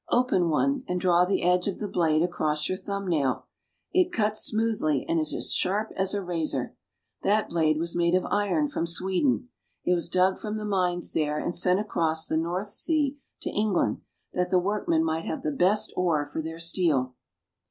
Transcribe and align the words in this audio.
Open 0.09 0.49
one 0.49 0.83
and 0.87 0.99
draw 0.99 1.25
the 1.25 1.43
edge 1.43 1.67
of 1.67 1.77
the 1.77 1.87
blade 1.87 2.23
across 2.23 2.67
your 2.67 2.75
thumb 2.75 3.07
nail. 3.07 3.45
It 3.93 4.11
cuts 4.11 4.41
smoothly 4.43 5.05
and 5.07 5.19
is 5.19 5.31
as 5.31 5.53
sharp 5.53 5.91
as 5.95 6.15
a 6.15 6.23
razor. 6.23 6.75
That 7.21 7.49
blade 7.49 7.77
was 7.77 7.95
made 7.95 8.15
of 8.15 8.25
iron 8.25 8.67
from 8.67 8.87
Sweden; 8.87 9.49
it 9.85 9.93
was 9.93 10.09
dug 10.09 10.39
from 10.39 10.57
the 10.57 10.65
mines 10.65 11.11
there 11.11 11.37
and 11.37 11.53
sent 11.53 11.79
across 11.81 12.25
the 12.25 12.37
North 12.37 12.71
Sea 12.71 13.19
to 13.43 13.51
England, 13.51 14.01
that 14.33 14.49
the 14.49 14.57
workmen 14.57 15.03
might 15.03 15.25
have 15.25 15.43
the 15.43 15.51
best 15.51 15.93
ore 15.95 16.25
for 16.25 16.41
their 16.41 16.57
steel. 16.59 17.13